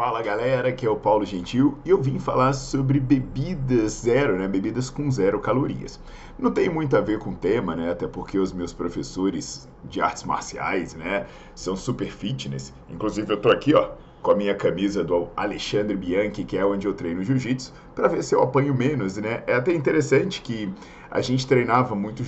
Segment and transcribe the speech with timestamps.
[0.00, 4.48] Fala galera, aqui é o Paulo Gentil e eu vim falar sobre bebidas zero, né?
[4.48, 6.00] Bebidas com zero calorias.
[6.38, 7.90] Não tem muito a ver com o tema, né?
[7.90, 12.72] Até porque os meus professores de artes marciais, né, são super fitness.
[12.88, 13.90] Inclusive eu tô aqui, ó,
[14.22, 18.24] com a minha camisa do Alexandre Bianchi, que é onde eu treino jiu-jitsu, para ver
[18.24, 19.42] se eu apanho menos, né?
[19.46, 20.72] É até interessante que
[21.10, 22.22] a gente treinava muito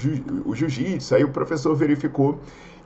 [0.45, 2.39] o jiu-jitsu, aí o professor verificou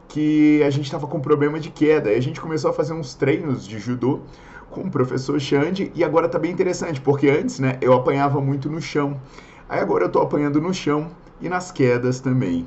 [0.09, 3.17] que a gente estava com problema de queda, aí a gente começou a fazer uns
[3.17, 4.21] treinos de judô
[4.71, 8.69] com o professor Xande e agora tá bem interessante, porque antes, né, eu apanhava muito
[8.69, 9.21] no chão.
[9.69, 12.67] Aí agora eu tô apanhando no chão e nas quedas também.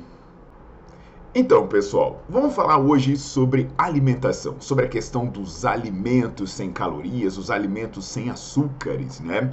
[1.32, 7.52] Então, pessoal, vamos falar hoje sobre alimentação, sobre a questão dos alimentos sem calorias, os
[7.52, 9.48] alimentos sem açúcares, né?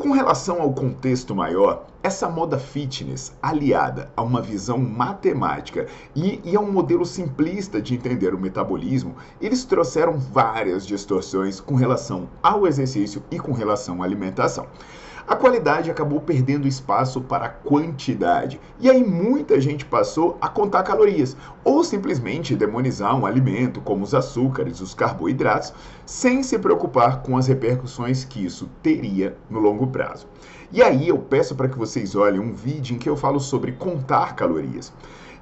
[0.00, 6.56] Com relação ao contexto maior, essa moda fitness, aliada a uma visão matemática e, e,
[6.56, 12.66] a um modelo simplista de entender o metabolismo, eles trouxeram várias distorções com relação ao
[12.66, 14.66] exercício e com relação à alimentação
[15.26, 18.60] a qualidade acabou perdendo espaço para a quantidade.
[18.78, 24.14] E aí muita gente passou a contar calorias ou simplesmente demonizar um alimento como os
[24.14, 25.72] açúcares, os carboidratos,
[26.04, 30.26] sem se preocupar com as repercussões que isso teria no longo prazo.
[30.72, 33.72] E aí eu peço para que vocês olhem um vídeo em que eu falo sobre
[33.72, 34.92] contar calorias.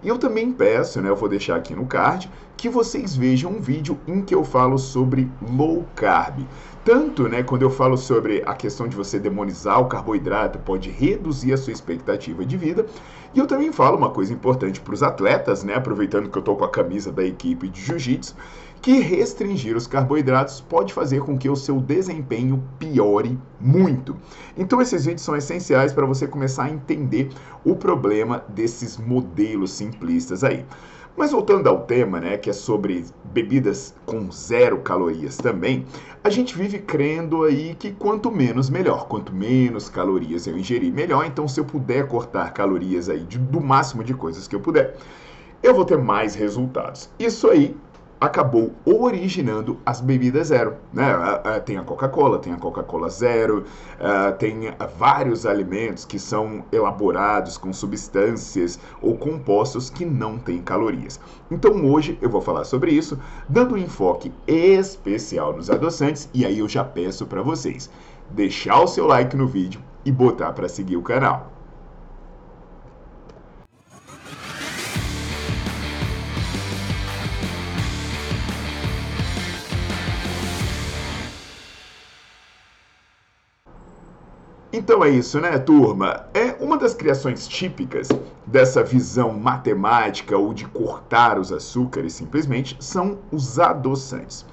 [0.02, 3.60] E eu também peço, né, eu vou deixar aqui no card, que vocês vejam um
[3.60, 6.40] vídeo em que eu falo sobre low carb.
[6.84, 11.52] Tanto, né, quando eu falo sobre a questão de você demonizar o carboidrato, pode reduzir
[11.52, 12.84] a sua expectativa de vida.
[13.32, 16.56] E eu também falo uma coisa importante para os atletas, né, aproveitando que eu estou
[16.56, 18.34] com a camisa da equipe de jiu-jitsu,
[18.82, 24.16] que restringir os carboidratos pode fazer com que o seu desempenho piore muito.
[24.56, 27.28] Então esses vídeos são essenciais para você começar a entender
[27.64, 30.64] o problema desses modelos simplistas aí.
[31.18, 35.84] Mas voltando ao tema, né, que é sobre bebidas com zero calorias também,
[36.22, 41.24] a gente vive crendo aí que quanto menos melhor, quanto menos calorias eu ingerir, melhor.
[41.26, 44.96] Então, se eu puder cortar calorias aí de, do máximo de coisas que eu puder,
[45.62, 47.10] eu vou ter mais resultados.
[47.18, 47.76] Isso aí
[48.20, 50.76] acabou originando as bebidas zero.
[50.92, 51.06] Né?
[51.64, 53.64] Tem a Coca-Cola, tem a Coca-Cola Zero,
[54.38, 61.20] tem vários alimentos que são elaborados com substâncias ou compostos que não têm calorias.
[61.50, 63.18] Então hoje eu vou falar sobre isso,
[63.48, 67.90] dando um enfoque especial nos adoçantes, e aí eu já peço para vocês
[68.30, 71.57] deixar o seu like no vídeo e botar para seguir o canal.
[84.88, 86.24] Então é isso, né, turma?
[86.32, 88.08] É uma das criações típicas
[88.46, 94.46] dessa visão matemática ou de cortar os açúcares simplesmente são os adoçantes.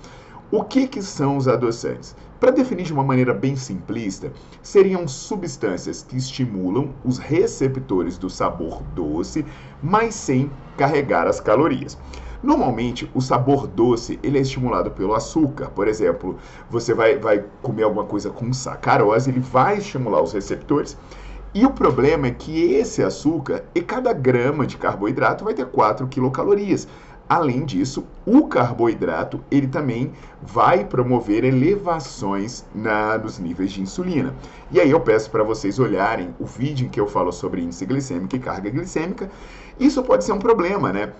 [0.52, 2.18] O que, que são os adoçantes?
[2.38, 4.30] Para definir de uma maneira bem simplista,
[4.62, 9.46] seriam substâncias que estimulam os receptores do sabor doce,
[9.82, 11.98] mas sem carregar as calorias.
[12.42, 15.70] Normalmente, o sabor doce ele é estimulado pelo açúcar.
[15.70, 16.38] Por exemplo,
[16.70, 20.98] você vai, vai comer alguma coisa com sacarose, ele vai estimular os receptores.
[21.54, 26.06] E o problema é que esse açúcar, e cada grama de carboidrato vai ter 4
[26.08, 26.88] quilocalorias.
[27.28, 30.12] Além disso, o carboidrato ele também
[30.44, 34.36] vai promover elevações na, nos níveis de insulina.
[34.72, 37.84] E aí eu peço para vocês olharem o vídeo em que eu falo sobre índice
[37.86, 39.32] glicêmico e carga glicêmica.
[39.80, 41.14] Isso pode ser um problema, né?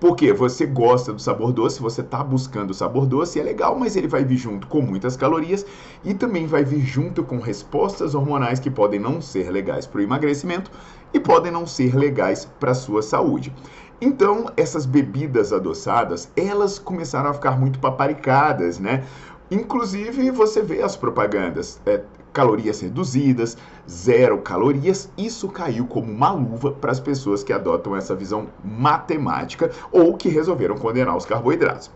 [0.00, 3.96] Porque você gosta do sabor doce, você está buscando o sabor doce, é legal, mas
[3.96, 5.64] ele vai vir junto com muitas calorias
[6.04, 10.02] e também vai vir junto com respostas hormonais que podem não ser legais para o
[10.02, 10.70] emagrecimento
[11.14, 13.54] e podem não ser legais para a sua saúde.
[14.00, 19.04] Então, essas bebidas adoçadas, elas começaram a ficar muito paparicadas, né?
[19.50, 22.02] Inclusive, você vê as propagandas, é,
[22.36, 23.56] calorias reduzidas,
[23.88, 25.08] zero calorias.
[25.16, 30.28] Isso caiu como uma luva para as pessoas que adotam essa visão matemática ou que
[30.28, 31.90] resolveram condenar os carboidratos.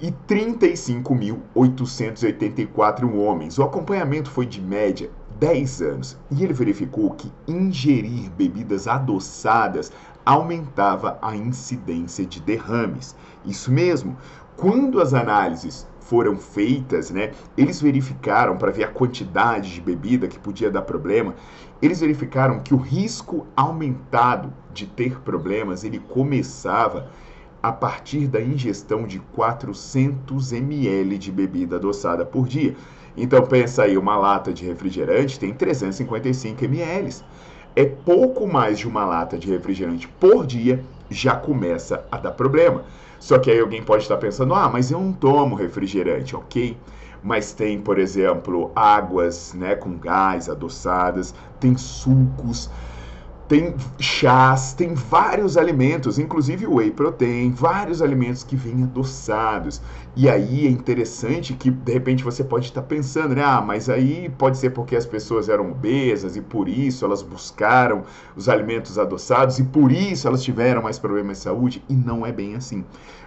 [0.01, 3.59] e 35.884 homens.
[3.59, 9.91] O acompanhamento foi de média 10 anos e ele verificou que ingerir bebidas adoçadas
[10.25, 13.15] aumentava a incidência de derrames.
[13.45, 14.17] Isso mesmo,
[14.57, 20.37] quando as análises foram feitas, né, eles verificaram para ver a quantidade de bebida que
[20.37, 21.33] podia dar problema,
[21.81, 27.09] eles verificaram que o risco aumentado de ter problemas, ele começava
[27.61, 32.75] a partir da ingestão de 400 ml de bebida adoçada por dia.
[33.15, 37.23] Então pensa aí, uma lata de refrigerante tem 355 ml.
[37.75, 42.85] É pouco mais de uma lata de refrigerante por dia já começa a dar problema.
[43.19, 46.81] Só que aí alguém pode estar pensando: "Ah, mas eu não tomo refrigerante", OK?
[47.21, 52.71] Mas tem, por exemplo, águas, né, com gás adoçadas, tem sucos,
[53.51, 59.81] tem chás, tem vários alimentos, inclusive whey protein, vários alimentos que vêm adoçados.
[60.15, 63.43] E aí é interessante que de repente você pode estar pensando, né?
[63.43, 68.03] Ah, mas aí pode ser porque as pessoas eram obesas e por isso elas buscaram
[68.37, 71.83] os alimentos adoçados e por isso elas tiveram mais problemas de saúde.
[71.89, 72.85] E não é bem assim.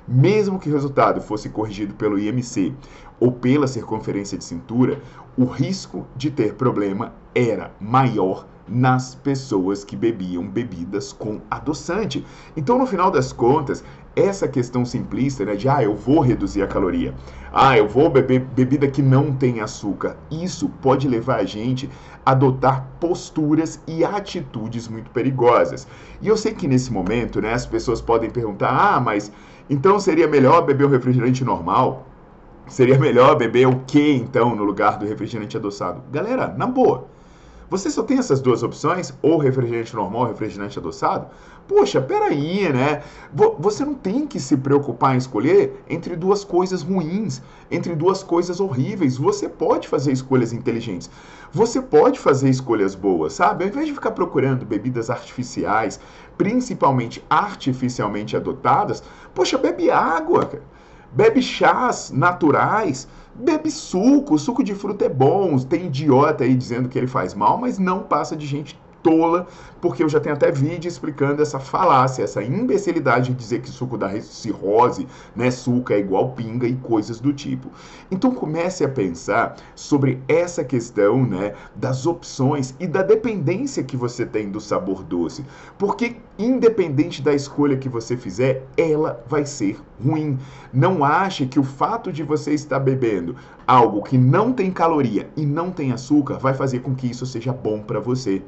[0.09, 2.73] Mesmo que o resultado fosse corrigido pelo IMC
[3.21, 5.03] ou pela circunferência de cintura,
[5.37, 12.25] o risco de ter problema era maior nas pessoas que bebiam bebidas com adoçante.
[12.57, 13.85] Então, no final das contas,
[14.17, 17.15] essa questão simplista, né, de ah, eu vou reduzir a caloria,
[17.53, 21.91] ah, eu vou beber bebida que não tem açúcar, isso pode levar a gente
[22.25, 25.87] a adotar posturas e atitudes muito perigosas.
[26.23, 29.31] E eu sei que nesse momento, né, as pessoas podem perguntar: ah, mas
[29.69, 32.07] então seria melhor beber o refrigerante normal?
[32.67, 36.03] Seria melhor beber o que então no lugar do refrigerante adoçado?
[36.11, 37.07] Galera, na boa.
[37.75, 41.27] Você só tem essas duas opções, ou refrigerante normal ou refrigerante adoçado?
[41.67, 43.03] Poxa, peraí, né?
[43.59, 48.61] Você não tem que se preocupar em escolher entre duas coisas ruins, entre duas coisas
[48.61, 49.17] horríveis.
[49.17, 51.11] Você pode fazer escolhas inteligentes.
[51.51, 53.65] Você pode fazer escolhas boas, sabe?
[53.65, 55.99] Ao invés de ficar procurando bebidas artificiais,
[56.39, 59.03] principalmente artificialmente adotadas,
[59.35, 60.49] poxa, bebe água,
[61.15, 65.59] bebe chás naturais Bebe suco, suco de fruta é bom.
[65.59, 69.47] Tem idiota aí dizendo que ele faz mal, mas não passa de gente tola,
[69.83, 73.99] porque eu já tenho até vídeo explicando essa falácia, essa imbecilidade de dizer que suco
[73.99, 75.07] da cirrose,
[75.37, 77.69] né, suco é igual pinga e coisas do tipo.
[78.11, 84.25] Então comece a pensar sobre essa questão, né, das opções e da dependência que você
[84.25, 85.45] tem do sabor doce,
[85.79, 90.39] porque independente da escolha que você fizer, ela vai ser ruim.
[90.73, 93.37] Não ache que o fato de você estar bebendo
[93.67, 97.53] algo que não tem caloria e não tem açúcar vai fazer com que isso seja
[97.53, 98.43] bom para você.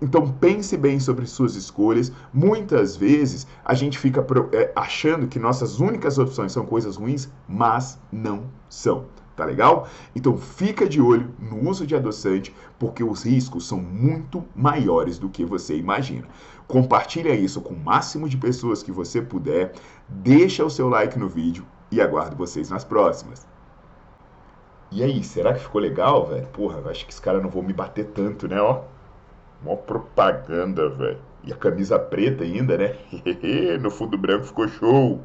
[0.00, 2.12] Então pense bem sobre suas escolhas.
[2.32, 7.98] Muitas vezes a gente fica é, achando que nossas únicas opções são coisas ruins, mas
[8.12, 9.06] não são.
[9.34, 9.88] Tá legal?
[10.16, 15.28] Então fica de olho no uso de adoçante, porque os riscos são muito maiores do
[15.28, 16.26] que você imagina.
[16.66, 19.74] Compartilha isso com o máximo de pessoas que você puder.
[20.08, 23.46] Deixa o seu like no vídeo e aguardo vocês nas próximas.
[24.90, 26.46] E aí, será que ficou legal, velho?
[26.48, 28.82] Porra, acho que esse cara não vão me bater tanto, né, ó?
[29.62, 31.20] Mó propaganda, velho.
[31.44, 32.96] E a camisa preta ainda, né?
[33.80, 35.20] no fundo branco ficou show.